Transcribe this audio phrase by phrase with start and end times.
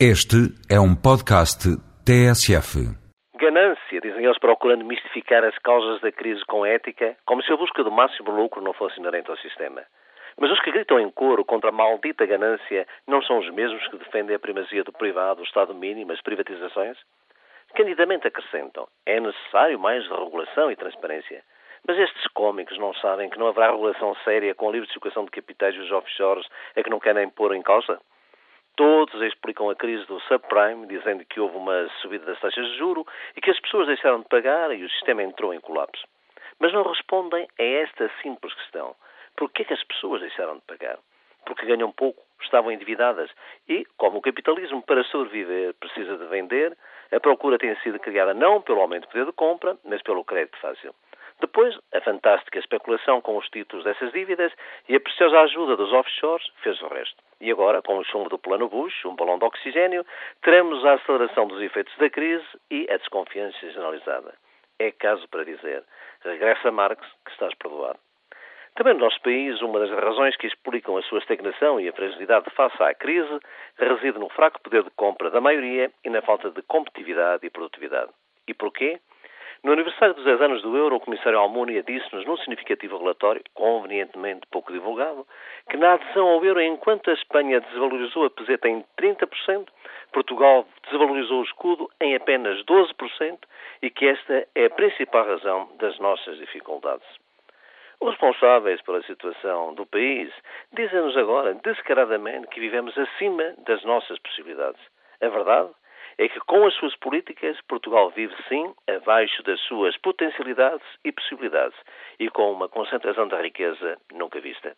[0.00, 1.70] Este é um podcast
[2.02, 2.82] TSF.
[3.38, 7.84] Ganância, dizem eles, procurando mistificar as causas da crise com ética, como se a busca
[7.84, 9.84] do máximo lucro não fosse inerente ao sistema.
[10.36, 13.96] Mas os que gritam em coro contra a maldita ganância não são os mesmos que
[13.96, 16.98] defendem a primazia do privado, o Estado mínimo, as privatizações?
[17.76, 21.40] Candidamente acrescentam: é necessário mais regulação e transparência.
[21.86, 25.30] Mas estes cómicos não sabem que não haverá regulação séria com a livre circulação de
[25.30, 26.44] capitais e os offshores
[26.76, 28.00] a que não querem pôr em causa?
[28.76, 33.06] Todos explicam a crise do subprime, dizendo que houve uma subida das taxas de juro
[33.36, 36.04] e que as pessoas deixaram de pagar e o sistema entrou em colapso.
[36.58, 38.96] Mas não respondem a esta simples questão.
[39.36, 40.98] Por que, é que as pessoas deixaram de pagar?
[41.46, 43.30] Porque ganham pouco, estavam endividadas
[43.68, 46.76] e, como o capitalismo para sobreviver precisa de vender,
[47.12, 50.58] a procura tem sido criada não pelo aumento do poder de compra, mas pelo crédito
[50.58, 50.94] fácil.
[51.44, 54.50] Depois, a fantástica especulação com os títulos dessas dívidas
[54.88, 57.22] e a preciosa ajuda dos offshores fez o resto.
[57.38, 60.06] E agora, com o chumbo do plano Bush, um balão de oxigênio,
[60.40, 64.32] teremos a aceleração dos efeitos da crise e a desconfiança generalizada.
[64.78, 65.84] É caso para dizer,
[66.24, 67.98] regressa Marx, que estás perdoado.
[68.74, 72.48] Também no nosso país, uma das razões que explicam a sua estagnação e a fragilidade
[72.56, 73.38] face à crise
[73.76, 78.10] reside no fraco poder de compra da maioria e na falta de competitividade e produtividade.
[78.48, 78.98] E porquê?
[79.64, 84.46] No aniversário dos 10 anos do euro, o comissário Almunia disse-nos, num significativo relatório, convenientemente
[84.50, 85.26] pouco divulgado,
[85.70, 89.66] que na adesão ao euro, enquanto a Espanha desvalorizou a peseta em 30%,
[90.12, 93.38] Portugal desvalorizou o escudo em apenas 12%
[93.80, 97.06] e que esta é a principal razão das nossas dificuldades.
[98.02, 100.30] Os responsáveis pela situação do país
[100.74, 104.80] dizem-nos agora, descaradamente, que vivemos acima das nossas possibilidades.
[105.22, 105.70] A verdade
[106.18, 111.76] é que com as suas políticas Portugal vive sim abaixo das suas potencialidades e possibilidades
[112.18, 114.76] e com uma concentração da riqueza nunca vista.